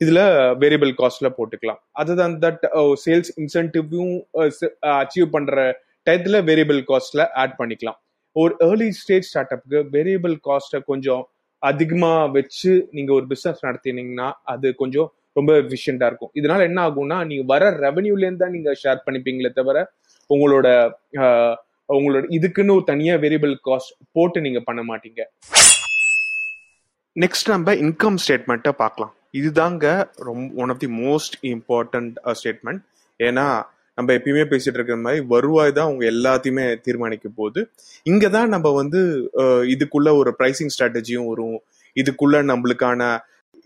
இதுல 0.00 0.20
வேரியபிள் 0.62 0.92
காஸ்ட்ல 1.00 1.28
போட்டுக்கலாம். 1.36 1.80
அதுதான் 2.00 2.34
தட் 2.44 2.64
சேல்ஸ் 3.04 3.30
இன்சென்டிவும் 3.42 4.14
அச்சீவ் 5.02 5.28
பண்ற 5.36 5.54
டயத்துல 6.06 6.36
வேரியபிள் 6.48 6.80
காஸ்ட்ல 6.90 7.24
ஆட் 7.42 7.56
பண்ணிக்கலாம். 7.60 7.98
ஒரு 8.36 8.52
ஏர்லி 8.68 8.88
ஸ்டேஜ் 9.00 9.28
ஸ்டார்ட் 9.30 9.52
அப்புக்கு 9.54 9.80
வேரியபிள் 9.96 10.36
காஸ்ட்டை 10.48 10.80
கொஞ்சம் 10.90 11.22
அதிகமாக 11.62 12.22
வச்சு 12.36 12.70
நீங்கள் 12.96 13.16
ஒரு 13.18 13.26
பிஸ்னஸ் 13.32 13.60
நடத்தினீங்கன்னா 13.66 14.28
அது 14.52 14.68
கொஞ்சம் 14.82 15.08
ரொம்ப 15.38 15.50
எஃபிஷியண்டா 15.62 16.06
இருக்கும். 16.10 16.32
இதனால 16.38 16.62
என்ன 16.68 16.78
ஆகும்னா 16.86 17.18
நீங்கள் 17.30 17.50
வர 17.52 17.68
ரெவன்யூலேருந்து 17.84 18.42
தான் 18.44 18.54
நீங்கள் 18.56 18.78
ஷேர் 18.82 19.04
பண்ணிப்பீங்களே 19.06 19.50
தவிர 19.58 19.84
உங்களோட 20.30 20.66
உங்களோட 21.96 22.24
இதுக்குன்னு 22.36 22.74
ஒரு 22.78 22.84
தனியாக 22.90 23.20
வேரியபிள் 23.22 23.54
காஸ்ட் 23.68 23.94
போட்டு 24.16 24.38
நீங்கள் 24.46 24.66
பண்ண 24.68 24.80
மாட்டீங்க. 24.90 25.20
நெக்ஸ்ட் 27.22 27.52
நம்ம 27.54 27.74
இன்கம் 27.84 28.18
ஸ்டேட்மெண்ட்டை 28.24 28.72
பார்க்கலாம். 28.82 29.12
இதுதாங்க 29.40 29.86
ரொம்ப 30.28 30.62
one 30.62 30.72
of 30.74 30.82
the 30.84 30.90
most 31.04 31.36
important 31.54 32.14
statement 32.40 32.82
ஏன்னா 33.20 33.46
நம்ம 33.98 34.08
எப்பயுமே 34.18 34.44
பேசிட்டு 34.52 34.78
இருக்கிற 34.78 34.96
மாதிரி 35.04 35.20
வருவாய் 35.32 35.74
தான் 35.76 35.88
அவங்க 35.88 36.04
எல்லாத்தையுமே 36.14 36.64
தீர்மானிக்க 36.86 37.26
போகுது. 37.40 37.60
இங்க 38.12 38.24
தான் 38.36 38.52
நம்ம 38.54 38.68
வந்து 38.80 39.00
இதுக்குள்ள 39.74 40.10
ஒரு 40.20 40.30
ப்ரைசிங் 40.38 40.72
ஸ்ட்ராட்டஜியும் 40.74 41.28
வரும். 41.32 41.58
இதுக்குள்ள 41.96 42.36
நம்மளுக்கான 42.50 43.10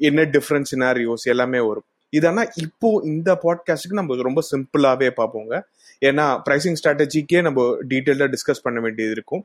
என்ன 0.08 0.22
டிஃப்ரெண்ட் 0.36 0.70
சினாரியோஸ் 0.72 1.26
எல்லாமே 1.32 1.60
வரும். 1.68 1.86
இதனா 2.12 2.42
இப்போ 2.64 2.88
இந்த 3.12 3.30
பாட்காஸ்டுக்கு 3.44 4.00
நம்ம 4.00 4.16
ரொம்ப 4.28 4.42
சிம்பிளாவே 4.50 5.08
பார்ப்போங்க. 5.20 5.54
ஏன்னா 6.02 6.26
ப்ரைசிங் 6.46 6.78
ஸ்ட்ராட்டஜிக்கே 6.80 7.40
நம்ம 7.46 7.60
டீட்டெயிலாக 7.92 8.28
டிஸ்கஸ் 8.34 8.64
பண்ண 8.66 8.78
வேண்டியது 8.84 9.14
இருக்கும். 9.16 9.42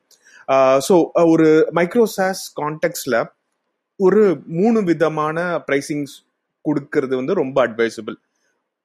ஸோ 0.88 0.95
ஒரு 1.33 1.47
மைக்ரோசாஸ் 1.79 2.43
கான்டெக்ட்ல 2.61 3.17
ஒரு 4.00 4.23
மூணு 4.59 4.79
விதமான 4.89 5.38
ப்ரைசிங்ஸ் 5.67 6.13
கொடுக்கறது 6.65 7.13
வந்து 7.19 7.33
ரொம்ப 7.41 7.57
அட்வைசபிள் 7.67 8.15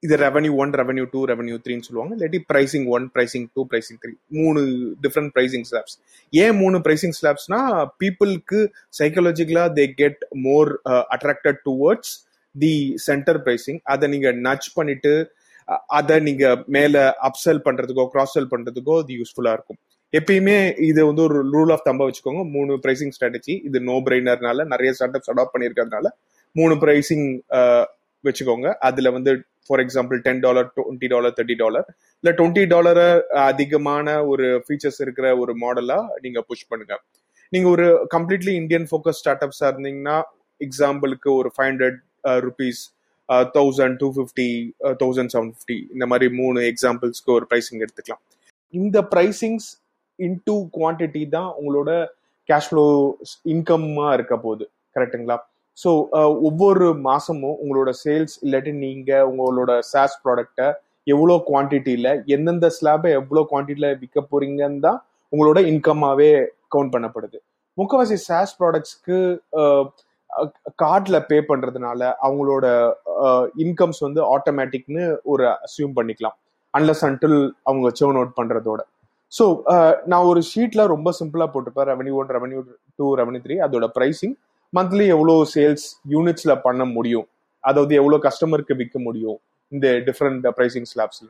இது 0.04 0.14
revenue 0.24 0.52
one 0.62 0.72
revenue 0.80 1.04
two 1.12 1.20
revenue 1.30 1.56
த்ரீன்னு 1.64 1.86
சொல்லுவாங்க. 1.86 2.12
இல்லாட்டி 2.16 2.40
pricing 2.50 2.86
one 2.96 3.04
pricing 3.14 3.46
two 3.56 3.62
pricing 3.70 3.98
three 4.02 4.12
மூணு 4.38 4.60
டிஃப்ரெண்ட் 5.04 5.32
ப்ரைசிங் 5.36 5.66
ஸ்லாப்ஸ் 5.70 5.96
ஏன் 6.32 6.56
மூணு 6.62 6.78
ப்ரைசிங் 6.86 7.16
ஸ்லாப்ஸ்னா 7.20 7.60
பீப்புளுக்கு 8.02 8.60
சைக்காலஜிக்கலா 9.00 9.64
they 9.78 9.86
get 10.02 10.20
more 10.46 10.70
attracted 11.16 11.60
towards 11.68 12.12
the 12.54 12.74
centre 13.08 13.40
pricing 13.46 13.80
அதை 13.94 14.08
நீங்க 14.14 14.30
நச் 14.48 14.68
பண்ணிட்டு 14.78 15.14
அதை 15.98 16.16
நீங்க 16.28 16.44
மேல 16.76 16.96
அப்செல் 17.28 17.64
பண்றதுக்கோ 17.66 18.04
கிராஸ் 18.12 18.34
செல் 18.36 18.52
பண்றதுக்கோ 18.52 18.94
அது 19.02 19.14
யூஸ்ஃபுல்லா 19.20 19.52
இருக்கும். 19.56 19.78
எப்பயுமே 20.12 20.58
இது 20.88 21.00
வந்து 21.08 21.22
ஒரு 21.28 21.38
ரூல் 21.54 21.72
ஆஃப் 21.74 21.86
தம்ப 21.88 22.02
வச்சுக்கோங்க. 22.08 22.42
மூணு 22.56 22.72
ப்ரைசிங் 22.84 23.12
ஸ்ட்ராட்டஜி 23.16 23.54
இது 23.68 23.78
நோ 23.88 23.96
பிரைனர்னால 24.06 24.66
நிறைய 24.72 24.90
ஸ்டார்ட் 24.96 25.16
அப்ஸ் 25.18 25.32
அடாப்ட் 25.32 25.54
பண்ணியிருக்கிறதுனால 25.54 26.08
மூணு 26.56 26.74
ப்ரைசிங் 26.84 27.26
வச்சுக்கோங்க. 28.28 28.71
அதுல 28.88 29.11
வந்து 29.16 29.33
for 29.66 29.83
example 29.85 30.18
ten 30.26 30.42
dollar 30.47 30.66
twenty 30.76 31.09
dollar 31.14 31.35
thirty 31.38 31.56
dollar 31.62 31.87
இல்ல 32.21 32.30
டுவெண்ட்டி 32.40 32.64
டாலர் 32.75 33.00
அதிகமான 33.50 34.16
ஒரு 34.33 34.49
ஃபீச்சர்ஸ் 34.66 35.00
இருக்கிற 35.04 35.28
ஒரு 35.42 35.54
மாடலா 35.62 36.00
நீங்க 36.25 36.40
புஷ் 36.50 36.68
பண்ணுங்க. 36.73 36.97
நீங்க 37.52 37.68
ஒரு 37.76 37.87
கம்ப்ளீட்லி 38.16 38.52
இந்தியன் 38.62 38.87
ஃபோக்கஸ் 38.90 39.21
ஸ்டார்ட் 39.23 39.47
அப்ஸா 39.47 39.66
இருந்தீங்கன்னா 39.73 40.18
எக்ஸாம்பிளுக்கு 40.61 41.30
ஒரு 41.40 41.50
five 41.54 41.68
hundred 41.71 41.99
rupees 42.47 42.83
thousand 43.56 43.97
two 44.02 44.09
fifty 44.16 44.49
thousand 45.02 45.33
seven 45.35 45.50
fifty 45.54 45.78
இந்த 45.95 46.04
மாதிரி 46.12 46.26
மூணு 46.40 46.61
எக்ஸாம்பிள்ஸ்க்கு 46.73 47.35
ஒரு 47.38 47.47
ப்ரைசிங் 47.50 47.83
எடுத்துக்கலாம். 47.85 48.23
இந்த 48.75 48.99
ப்ரைசிங்ஸ் 49.12 49.68
இன்டூ 50.18 50.56
குவான்டிட்டி 50.76 51.23
தான் 51.37 51.50
உங்களோட 51.61 51.90
கேஷ் 52.49 52.68
ஃப்ளோ 52.71 52.85
இன்கம்மா 53.54 54.09
இருக்க 54.16 54.35
போகுது. 54.45 54.64
கரெக்டுங்களா 54.97 55.37
ஸோ 55.78 55.90
uh, 56.18 56.30
ஒவ்வொரு 56.49 56.87
மாசமும் 57.06 57.56
உங்களோட 57.62 57.90
சேல்ஸ் 58.02 58.37
இல்லாட்டி 58.45 58.73
நீங்க 58.85 59.11
உங்களோட 59.30 59.73
சாஸ் 59.90 60.16
ப்ராடக்டை 60.23 60.68
எவ்வளோ 61.06 61.35
குவான்டிட்டியில 61.49 62.09
எந்தெந்த 62.37 62.68
ஸ்லாபை 62.76 63.11
எவ்வளோ 63.18 63.42
குவான்டிட்டியில 63.50 63.88
விற்க 64.00 64.21
போறீங்கன்னு 64.30 64.80
தான் 64.87 64.99
உங்களோட 65.33 65.59
இன்கம்மாவே 65.73 66.30
கவுண்ட் 66.75 66.95
பண்ணப்படுது. 66.95 67.38
முக்கவாசி 67.78 68.16
சாஸ் 68.28 68.56
ப்ராடக்ட்ஸ்க்கு 68.61 69.18
கார்டில் 70.83 71.26
பே 71.28 71.38
பண்ணுறதுனால 71.50 72.00
அவங்களோட 72.26 72.66
இன்கம்ஸ் 73.64 74.00
வந்து 74.06 74.21
ஆட்டோமேட்டிக்னு 74.35 75.04
ஒரு 75.33 75.45
அசியூம் 75.66 75.95
பண்ணிக்கலாம். 75.99 76.37
அன்லஸ் 76.75 77.04
அன்டில் 77.09 77.38
அவங்க 77.68 77.88
சேர்ன் 77.99 78.18
அவுட் 78.21 78.37
பண்ணுறதோட 78.40 78.80
ஸோ 79.33 79.45
நான் 80.11 80.26
ஒரு 80.30 80.40
ஷீட்டில் 80.50 80.90
ரொம்ப 80.95 81.09
சிம்பிளாக 81.21 81.49
போட்டுப்பேன் 81.54 81.88
revenue 81.92 82.14
one 82.21 82.35
revenue 82.37 82.61
two 82.99 83.06
revenue 83.21 83.40
three 83.47 83.56
அதோட 83.66 83.87
ப்ரைஸிங் 83.97 84.37
மந்த்லி 84.73 85.06
எவ்வளோ 85.06 85.46
சேல்ஸ் 85.54 85.85
யூனிட்ஸ்ல 86.11 86.61
பண்ண 86.61 86.85
முடியும்? 86.87 87.26
அதாவது 87.64 87.94
எவ்வளோ 87.94 88.16
கஸ்டமருக்கு 88.16 88.75
விற்க 88.76 88.99
முடியும்? 88.99 89.38
இந்த 89.73 89.87
டிஃப்ரெண்ட் 90.06 90.46
ப்ரைசிங் 90.56 90.88
ஸ்லாப்ஸ்ல 90.92 91.28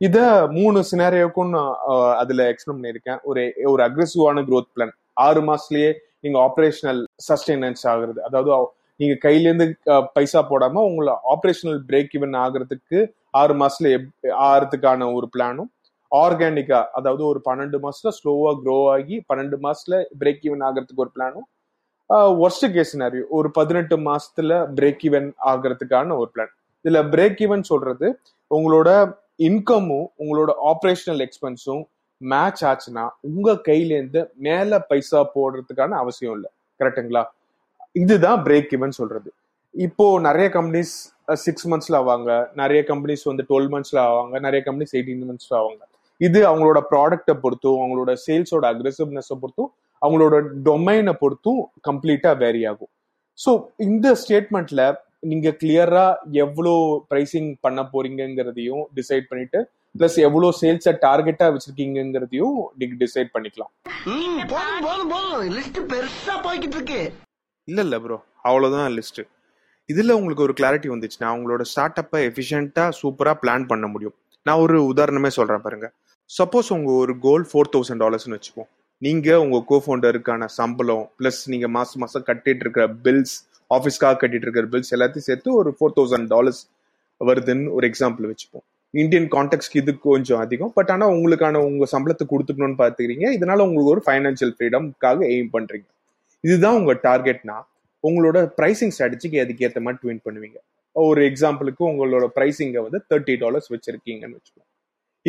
இதை 0.00 0.22
மூணு 0.48 0.84
சினாரியோக்கும் 0.90 1.48
நான் 1.48 1.72
அதில் 2.14 2.18
அதுல 2.18 2.52
எக்ஸ்பிளைன் 2.52 2.78
பண்ணியிருக்கேன். 2.78 3.20
ஒரு 3.22 3.42
ஒரு 3.64 3.82
அக்ரெசிவான 3.82 4.42
க்ரோத் 4.44 4.72
பிளான் 4.76 4.94
ஆறு 5.16 5.40
மாசத்துலயே 5.40 5.90
நீங்க 6.20 6.38
ஆப்ரேஷனல் 6.40 7.00
சஸ்டெயினன்ஸ் 7.28 7.84
ஆகுறது. 7.84 8.20
அதாவது 8.20 8.50
நீங்கள் 9.00 9.20
நீங்க 9.20 9.64
பைசா 10.12 10.46
போடாம 10.50 10.82
உங்களை 10.84 11.14
ஆப்ரேஷனல் 11.34 11.80
பிரேக் 11.88 12.14
ஈவன் 12.14 12.36
ஆகுறதுக்கு 12.36 12.98
ஆறு 13.30 13.54
மாசத்துல 13.54 13.90
எப்- 13.90 14.12
ஆறதுக்கான 14.44 15.14
ஒரு 15.14 15.28
பிளானும் 15.36 15.70
ஆர்கானிக்கா 16.12 16.80
அதாவது 16.92 17.26
ஒரு 17.26 17.40
பன்னெண்டு 17.50 17.78
மாசத்துல 17.82 18.12
ஸ்லோவா 18.18 18.52
க்ரோ 18.60 18.90
ஆகி 18.90 19.24
பன்னெண்டு 19.28 19.56
மாசத்துல 19.62 19.96
பிரேக் 20.20 20.44
ஈவன் 20.44 20.64
ஆகிறதுக்கு 20.66 21.04
ஒரு 21.04 21.12
பிளானும் 21.16 21.46
ஒர்ஸ்ட் 22.10 22.66
கேஸ் 22.72 22.96
சினாரியோ 22.96 23.24
ஒரு 23.28 23.50
பதினெட்டு 23.50 23.96
மாசத்துல 23.96 24.52
பிரேக் 24.74 25.04
ஈவன் 25.08 25.28
ஆகிறதுக்கான 25.44 26.16
ஒரு 26.16 26.30
பிளான் 26.34 26.52
இதுல 26.84 27.00
பிரேக் 27.08 27.40
ஈவன் 27.46 27.62
சொல்றது 27.62 28.06
உங்களோட 28.50 28.90
இன்கமும் 29.38 30.06
உங்களோட 30.18 30.50
ஆப்ரேஷனல் 30.70 31.22
எக்ஸ்பென்ஸும் 31.26 31.82
மேட்ச் 32.20 32.62
ஆச்சுன்னா 32.64 33.04
உங்க 33.20 33.52
கையில 33.52 33.96
இருந்து 33.98 34.20
மேல 34.34 34.78
பைசா 34.80 35.30
போடுறதுக்கான 35.34 35.96
அவசியம் 36.02 36.34
இல்லை. 36.34 36.50
கரெக்ட்டுங்களா 36.80 37.22
இதுதான் 37.92 38.44
பிரேக் 38.44 38.74
ஈவன் 38.76 38.94
சொல்றது. 39.00 39.28
இப்போ 39.74 40.20
நிறைய 40.20 40.48
கம்பெனிஸ் 40.48 40.94
சிக்ஸ் 41.44 41.66
மந்த்ஸ்ல 41.70 41.98
ஆவாங்க. 42.00 42.30
நிறைய 42.54 42.84
கம்பெனிஸ் 42.88 43.24
வந்து 43.24 43.44
டுவெல் 43.48 43.70
மந்த்ஸ்ல 43.74 43.98
ஆவாங்க. 44.10 44.40
நிறைய 44.40 44.60
கம்பெனிஸ் 44.66 44.94
எயிட்டீன் 44.98 45.24
மந்த்ஸ்ல 45.30 45.54
ஆவாங்க. 45.60 45.82
இது 46.20 46.40
அவங்களோட 46.50 46.80
ப்ராடக்ட்டை 46.90 47.34
பொறுத்தும் 47.44 47.78
அவங்களோட 47.82 48.12
சேல்ஸோட 48.26 48.64
அக்ரெசிவ்னஸை 48.72 49.36
பொறுத்தும் 49.42 49.70
அவங்களோட 50.04 50.36
டொமைனை 50.68 51.14
பொறுத்தும் 51.22 51.62
கம்ப்ளீட்டா 51.88 52.32
வேரி 52.42 52.62
ஆகும். 52.72 52.90
ஸோ 53.38 53.50
இந்த 53.88 54.06
ஸ்டேட்மெண்ட்ல 54.22 54.82
நீங்க 55.30 55.50
கிளியரா 55.60 56.06
எவ்வளோ 56.44 56.72
ப்ரைசிங் 57.10 57.50
பண்ண 57.64 57.82
போறீங்கங்கிறதையும் 57.92 58.82
டிசைட் 58.98 59.28
பண்ணிட்டு 59.30 59.60
பிளஸ் 59.98 60.16
எவ்வளோ 60.26 60.48
சேல்ஸை 60.60 60.92
டார்கெட்டா 61.04 61.46
வச்சிருக்கீங்கங்கிறதையும் 61.54 62.56
நீங்க 62.80 62.94
டிசைட் 63.04 63.30
பண்ணிக்கலாம். 63.34 63.72
இல்ல 67.68 67.80
இல்ல 67.86 67.98
ப்ரோ 68.04 68.18
அவ்வளவுதான் 68.48 68.88
லிஸ்ட் 68.98 69.22
இதுல 69.88 70.14
உங்களுக்கு 70.18 70.46
ஒரு 70.46 70.54
கிளாரிட்டி 70.58 70.88
வந்துச்சுன்னா 70.92 71.30
உங்களோட 71.36 71.62
ஸ்டார்ட் 71.72 72.00
அப்பை 72.02 72.20
எஃபிஷியண்டா 72.28 72.84
சூப்பரா 73.00 73.32
பிளான் 73.42 73.66
பண்ண 73.72 73.86
முடியும். 73.94 74.16
நான் 74.46 74.62
ஒரு 74.64 74.76
உதாரணமே 74.92 75.30
சொல்றேன் 75.38 75.64
பாருங்க. 75.66 75.86
சப்போஸ் 76.30 76.68
உங்க 76.76 76.90
ஒரு 77.02 77.14
கோல் 77.26 77.44
ஃபோர் 77.50 77.72
தௌசண்ட் 77.74 78.02
டாலர்ஸ்னு 78.04 78.36
வச்சுப்போம் 78.38 78.68
நீங்க 79.04 79.28
உங்க 79.44 79.58
கோஃபவுண்டருக்கான 79.70 80.44
சம்பளம் 80.58 81.06
பிளஸ் 81.18 81.40
நீங்க 81.52 81.66
மாசம் 81.76 82.00
மாசம் 82.02 82.24
கட்டிட்டு 82.28 82.62
இருக்கிற 82.64 82.84
பில்ஸ் 83.04 83.34
ஆஃபீஸ்க்காக 83.70 84.16
கட்டிட்டு 84.20 84.46
இருக்கிற 84.46 84.66
பில்ஸ் 84.72 84.92
எல்லாத்தையும் 84.96 85.26
சேர்த்து 85.28 85.48
ஒரு 85.60 85.70
ஃபோர் 85.76 85.94
தௌசண்ட் 85.96 86.28
டாலர்ஸ் 86.34 86.60
வருதுன்னு 87.20 87.72
ஒரு 87.76 87.84
எக்ஸாம்பிள் 87.90 88.28
வச்சுப்போம். 88.30 88.64
இந்தியன் 88.94 89.28
கான்டெக்ட்க்கு 89.34 89.80
இது 89.82 89.92
கொஞ்சம் 90.06 90.40
அதிகம். 90.44 90.72
பட் 90.78 90.90
ஆனா 90.94 91.06
உங்களுக்கான 91.16 91.62
உங்க 91.70 91.86
சம்பளத்தை 91.94 92.26
கொடுத்துக்கணும்னு 92.32 92.78
பாத்துக்கிறீங்க. 92.82 93.26
இதனால 93.38 93.64
உங்களுக்கு 93.68 93.94
ஒரு 93.94 94.02
ஃபைனான்சியல் 94.06 94.54
ஃப்ரீடம்காக 94.56 95.26
எய்ம் 95.34 95.52
பண்றீங்க. 95.56 95.86
இதுதான் 96.44 96.78
உங்க 96.80 96.94
டார்கெட்னா 97.08 97.58
உங்களோட 98.04 98.38
ப்ரைசிங் 98.60 98.94
ஸ்ட்ராட்டஜிக்கு 98.96 99.42
அதுக்கு 99.44 99.66
ஏற்ற 99.68 99.80
மாதிரி 99.86 100.00
ட்வின் 100.02 100.24
பண்ணுவீங்க. 100.28 100.58
ஒரு 100.96 101.20
எக்ஸாம்பிளுக்கு 101.30 101.82
உங்களோட 101.90 102.26
ப்ரைசிங்கை 102.38 102.82
வந்து 102.86 103.00
தேர்ட்டி 103.10 103.36
டாலர்ஸ் 103.44 103.70
வச்சிருக்கீங்கன்னு 103.74 104.38
வச்சுக்கோங்க 104.38 104.70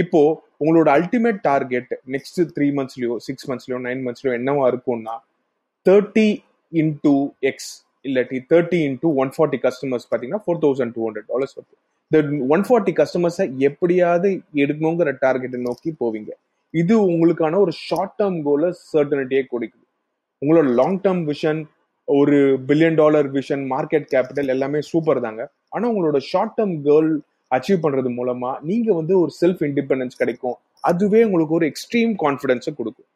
இப்போ 0.01 0.21
உங்களோட 0.63 0.89
அல்டிமேட் 0.97 1.39
டார்கெட் 1.49 1.91
நெக்ஸ்ட் 2.15 2.39
த்ரீ 2.55 2.67
மந்த்ஸ்லயோ 2.79 3.13
சிக்ஸ் 3.27 3.47
மந்த்ஸ்லயோ 3.51 3.79
நைன் 3.87 4.01
மந்த்ஸ்லயோ 4.05 4.33
என்னவா 4.39 4.65
இருக்கும்னா 4.71 5.15
தேர்ட்டி 5.85 6.27
இன்டூ 6.71 7.15
எக்ஸ் 7.49 7.71
இல்லாட்டி 8.05 8.39
thirty 8.51 8.79
into 8.89 9.09
one 9.21 9.31
forty 9.35 9.59
customers 9.65 10.07
பார்த்தீங்கன்னா 10.09 10.43
four 10.45 10.61
thousand 10.65 10.93
two 10.95 11.03
hundred 11.07 11.29
dollars 11.33 11.55
வருது. 11.57 11.75
இந்த 12.11 12.19
ஒன் 12.55 12.63
ஃபார்ட்டி 12.67 12.93
கஸ்டமர்ஸை 12.99 13.45
எப்படியாவது 13.67 14.29
எடுக்கணுங்கிற 14.63 15.11
டார்கெட்டை 15.25 15.59
நோக்கி 15.69 15.91
போவீங்க. 16.01 16.31
இது 16.73 16.95
உங்களுக்கான 17.11 17.59
ஒரு 17.65 17.73
ஷார்ட் 17.87 18.15
டேர்ம் 18.19 18.39
கோல 18.47 18.71
சர்டனிட்டியே 18.93 19.43
கொடுக்குது. 19.53 19.85
உங்களோட 20.41 20.67
லாங் 20.79 20.99
டேர்ம் 21.05 21.23
விஷன் 21.31 21.61
ஒரு 22.07 22.37
billion 22.67 22.97
dollar 23.01 23.27
vision 23.37 23.63
market 23.73 24.05
capital 24.13 24.51
எல்லாமே 24.55 24.79
சூப்பர் 24.91 25.23
தாங்க. 25.27 25.43
ஆனா 25.75 25.85
உங்களோட 25.93 26.17
ஷார்ட் 26.31 26.55
டேர்ம் 26.57 26.75
கேர்ள் 26.87 27.11
அச்சீவ் 27.51 27.83
பண்றது 27.83 28.11
மூலமா 28.19 28.51
நீங்க 28.69 28.89
வந்து 28.99 29.13
ஒரு 29.23 29.33
செல்ஃப் 29.41 29.61
இண்டிபெண்டன்ஸ் 29.69 30.21
கிடைக்கும். 30.21 30.57
அதுவே 30.91 31.21
உங்களுக்கு 31.27 31.57
ஒரு 31.59 31.67
எக்ஸ்ட்ரீம் 31.71 32.13
கான்ஃபிடன்ஸை 32.23 32.73
கொடுக்கும். 32.79 33.09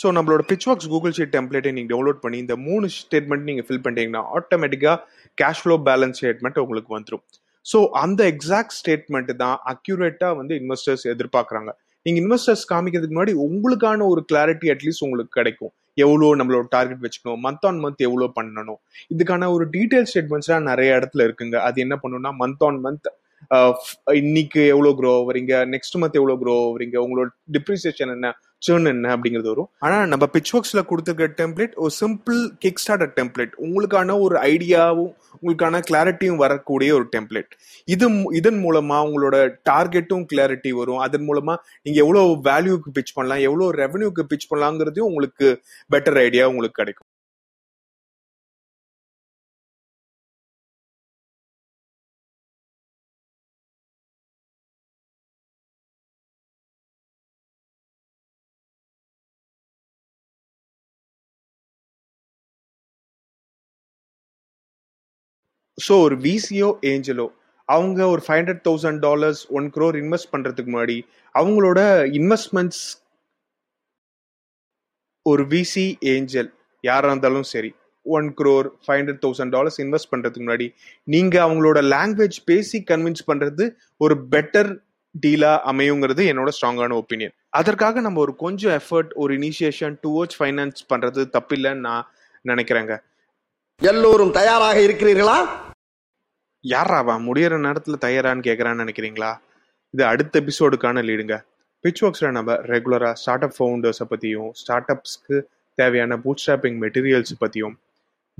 ஸோ 0.00 0.06
நம்மளோட 0.16 0.42
பிச்வாக்ஸ் 0.50 0.88
கூகுள் 0.92 1.14
ஷீட் 1.16 1.32
டெம்ப்ளேட்டை 1.34 1.70
நீங்கள் 1.76 1.92
டவுன்லோட் 1.92 2.18
பண்ணி 2.24 2.38
இந்த 2.42 2.54
மூணு 2.66 2.86
ஸ்டேட்மெண்ட் 2.96 3.46
நீங்கள் 3.48 3.66
ஃபில் 3.66 3.82
பண்ணிட்டீங்கன்னா 3.84 4.22
ஆட்டோமேட்டிக்காக 4.38 4.96
கேஷ் 5.38 5.62
ஃப்ளோ 5.62 5.76
பேலன்ஸ் 5.88 6.18
ஸ்டேட்மெண்ட் 6.20 6.62
உங்களுக்கு 6.64 6.90
வந்துடும் 6.96 7.24
ஸோ 7.66 7.78
அந்த 8.02 8.20
எக்ஸாக்ட் 8.32 8.76
ஸ்டேட்மெண்ட் 8.78 9.32
தான் 9.42 9.56
அக்யூரேட்டாக 9.72 10.38
வந்து 10.40 10.54
இன்வெஸ்டர்ஸ் 10.62 11.04
எதிர்பார்க்குறாங்க. 11.14 11.70
நீங்கள் 12.06 12.22
இன்வெஸ்டர்ஸ் 12.24 12.64
காமிக்கிறதுக்கு 12.72 13.16
முன்னாடி 13.16 13.34
உங்களுக்கான 13.46 14.06
ஒரு 14.12 14.20
கிளாரிட்டி 14.32 14.68
அட்லீஸ்ட் 14.74 15.04
உங்களுக்கு 15.06 15.32
கிடைக்கும். 15.38 15.72
எவ்வளோ 16.04 16.26
நம்மளோட 16.40 16.66
டார்கெட் 16.76 17.04
வச்சுக்கணும் 17.04 17.42
மந்த் 17.46 17.66
ஆன் 17.68 17.78
மந்த் 17.84 18.02
எவ்வளோ 18.08 18.26
பண்ணணும். 18.38 18.80
இதுக்கான 19.14 19.48
ஒரு 19.54 19.64
டீட்டெயில் 19.76 20.08
ஸ்டேட்மெண்ட்ஸ்லாம் 20.10 20.68
நிறைய 20.70 20.98
இடத்துல 20.98 21.24
இருக்குங்க. 21.28 21.56
அது 21.68 21.80
என்ன 21.84 21.94
பண்ணணும்னா 22.02 22.32
மந்த் 22.42 22.64
ஆன் 22.68 22.80
மந்த் 22.86 23.08
இன்னைக்கு 24.20 24.66
எவ்வளோ 24.66 24.90
க்ரோ 24.98 25.10
ஆகுறீங்க? 25.18 25.54
நெக்ஸ்ட் 25.74 25.96
மந்த் 26.00 26.18
எவ்வளோ 26.20 26.34
க்ரோ 26.42 26.54
ஆகுறீங்க? 26.66 26.96
உங்களோட 27.04 27.28
டிப்ரிசியேஷன் 27.56 28.12
என்ன? 28.14 28.28
சேர்ன் 28.66 28.88
என்ன? 28.92 29.06
அப்படிங்கிறது 29.16 29.50
வரும். 29.52 29.68
ஆனா 29.78 29.96
நம்ம 30.12 30.24
பிச் 30.34 30.52
ஒர்க்ஸ்ல 30.56 30.82
கொடுத்துருக்க 30.90 31.26
டெம்ப்ளேட் 31.40 31.74
ஒரு 31.84 31.92
சிம்பிள் 32.00 32.38
கிக் 32.58 32.80
ஸ்டார்டர் 32.82 33.12
டெம்ப்ளேட் 33.18 33.54
உங்களுக்கான 33.66 34.18
ஒரு 34.26 34.36
ஐடியாவும் 34.52 35.12
உங்களுக்கான 35.40 35.80
கிளாரிட்டியும் 35.90 36.40
வரக்கூடிய 36.44 36.94
ஒரு 36.94 37.06
டெம்ப்ளேட் 37.16 37.52
இது 37.94 38.06
இதன் 38.40 38.60
மூலமா 38.64 38.98
உங்களோட 39.08 39.36
டார்கெட்டும் 39.70 40.26
கிளாரிட்டி 40.32 40.70
வரும். 40.80 41.02
அதன் 41.06 41.26
மூலமா 41.28 41.56
நீங்க 41.82 41.98
எவ்வளவு 42.04 42.32
வேல்யூக்கு 42.50 42.92
பிச் 42.98 43.14
பண்ணலாம் 43.14 43.44
எவ்வளவு 43.48 43.74
ரெவன்யூக்கு 43.82 44.24
பிச் 44.32 44.48
பண்ணலாங்கிறதையும் 44.52 45.10
உங்களுக்கு 45.12 45.48
பெட்டர் 45.94 46.18
ஐடியா 46.28 46.46
உங்களுக்கு 46.48 46.80
கிடைக்கும். 46.82 47.10
ஸோ 65.78 66.02
ஒரு 66.02 66.16
விசிஓ 66.16 66.68
ஏஞ்சலோ 66.92 67.26
அவங்க 67.68 68.08
ஒரு 68.08 68.22
five 68.26 68.38
hundred 68.40 68.62
thousand 68.68 68.98
dollars 68.98 69.40
one 69.50 69.70
crore 69.70 69.96
invest 70.02 70.32
பண்ணுறதுக்கு 70.32 70.70
முன்னாடி 70.74 70.96
அவங்களோட 71.34 71.80
இன்வெஸ்ட்மெண்ட்ஸ் 72.20 72.84
ஒரு 75.26 75.46
விசி 75.46 75.98
ஏஞ்சல் 76.14 76.50
யாராக 76.84 77.10
இருந்தாலும் 77.10 77.42
சரி 77.42 77.74
one 78.06 78.34
crore 78.34 78.66
five 78.84 78.98
hundred 79.00 79.22
thousand 79.24 79.50
dollars 79.50 79.80
invest 79.80 80.10
பண்ணுறதுக்கு 80.12 80.44
முன்னாடி 80.46 80.66
நீங்கள் 81.04 81.44
அவங்களோட 81.46 81.78
லாங்குவேஜ் 81.94 82.38
பேசி 82.44 82.78
கன்வின்ஸ் 82.82 83.24
பண்ணுறது 83.30 83.64
ஒரு 83.96 84.16
பெட்டர் 84.34 84.70
டீலாக 85.14 85.58
அமையுங்கிறது 85.72 86.22
என்னோட 86.32 86.50
ஸ்ட்ராங்கான 86.56 86.96
ஒப்பீனியன் 87.02 87.34
அதற்காக 87.50 88.00
நம்ம 88.00 88.20
ஒரு 88.20 88.36
கொஞ்சம் 88.36 88.80
எஃபர்ட் 88.80 89.12
ஒரு 89.14 89.34
இனிஷியேஷன் 89.38 89.94
டுவோர்ட்ஸ் 90.06 90.38
ஃபைனான்ஸ் 90.38 90.80
பண்ணுறது 90.94 91.22
தப்பில்லைன்னு 91.36 91.84
நான் 91.88 92.06
நினைக்கிறேங்க. 92.44 92.94
எல்லோரும் 93.82 94.30
தயாராக 94.30 94.78
இருக்கிறீர்களா? 94.80 95.38
யாராவா 96.72 97.12
அவன்? 97.14 97.24
முடியற 97.28 97.54
நேரத்துல 97.66 97.96
தயாரான்னு 98.04 98.46
கேக்குறான்னு 98.48 98.82
நினைக்கிறீங்களா? 98.84 99.30
இது 99.94 100.04
அடுத்த 100.12 100.40
எபிசோடுக்கான 100.42 101.02
லீடுங்க 101.08 101.36
பிச் 101.84 102.00
ஒர்க்ஸ்ல 102.04 102.30
நம்ம 102.36 102.54
ரெகுலரா 102.72 103.10
ஸ்டார்ட் 103.22 103.44
அப் 103.46 103.56
ஃபவுண்டர்ஸை 103.56 104.06
பத்தியும் 104.12 104.50
ஸ்டார்ட் 104.60 104.90
அப்ஸ்க்கு 104.94 105.36
தேவையான 105.78 106.16
பூட் 106.24 106.42
ஸ்டாப்பிங் 106.44 106.78
மெட்டீரியல்ஸ் 106.84 107.34
பத்தியும் 107.42 107.74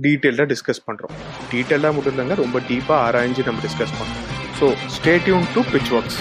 டீட்டெயில்டாக 0.05 0.49
டிஸ்கஸ் 0.53 0.83
பண்றோம். 0.89 1.15
டீட்டெயிலாக 1.53 1.93
மட்டும் 1.97 2.15
இல்லைங்க 2.15 2.37
ரொம்ப 2.45 2.61
டீப்பாக 2.71 2.99
ஆராய்ஞ்சு 3.07 3.45
நம்ம 3.49 3.63
டிஸ்கஸ் 3.67 3.95
பண்றோம். 4.01 4.25
So 4.61 4.67
stay tuned 4.97 5.47
to 5.55 5.63
pitch 5.75 5.93
works 5.99 6.19